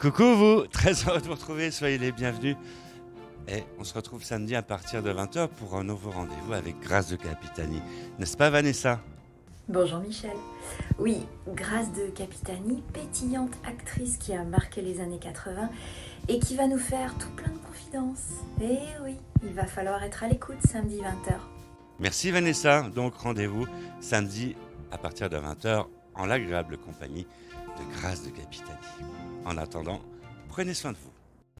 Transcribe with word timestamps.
Coucou 0.00 0.36
vous, 0.36 0.66
très 0.68 0.92
heureux 0.92 1.20
de 1.20 1.26
vous 1.26 1.32
retrouver, 1.32 1.72
soyez 1.72 1.98
les 1.98 2.12
bienvenus. 2.12 2.56
Et 3.48 3.64
on 3.80 3.84
se 3.84 3.94
retrouve 3.94 4.22
samedi 4.22 4.54
à 4.54 4.62
partir 4.62 5.02
de 5.02 5.12
20h 5.12 5.48
pour 5.48 5.74
un 5.74 5.82
nouveau 5.82 6.12
rendez-vous 6.12 6.52
avec 6.52 6.78
Grâce 6.78 7.08
de 7.08 7.16
Capitani. 7.16 7.82
N'est-ce 8.20 8.36
pas 8.36 8.48
Vanessa? 8.48 9.00
Bonjour 9.68 9.98
Michel. 9.98 10.36
Oui, 11.00 11.26
Grâce 11.48 11.92
de 11.94 12.06
Capitani, 12.10 12.80
pétillante 12.92 13.50
actrice 13.66 14.18
qui 14.18 14.32
a 14.34 14.44
marqué 14.44 14.82
les 14.82 15.00
années 15.00 15.18
80 15.18 15.68
et 16.28 16.38
qui 16.38 16.54
va 16.54 16.68
nous 16.68 16.78
faire 16.78 17.18
tout 17.18 17.30
plein 17.30 17.50
de 17.50 17.58
confidences. 17.58 18.34
Eh 18.62 18.78
oui, 19.02 19.16
il 19.42 19.52
va 19.52 19.66
falloir 19.66 20.00
être 20.04 20.22
à 20.22 20.28
l'écoute 20.28 20.62
samedi 20.64 20.98
20h. 20.98 21.34
Merci 21.98 22.30
Vanessa, 22.30 22.82
donc 22.94 23.16
rendez-vous 23.16 23.66
samedi 24.00 24.54
à 24.92 24.98
partir 24.98 25.28
de 25.28 25.38
20h 25.38 25.86
en 26.14 26.24
l'agréable 26.24 26.78
compagnie 26.78 27.26
de 27.78 27.96
Grâce 27.96 28.22
de 28.22 28.30
Capitani. 28.30 28.78
En 29.48 29.56
attendant, 29.56 30.02
prenez 30.50 30.74
soin 30.74 30.92
de 30.92 30.98
vous. 30.98 31.17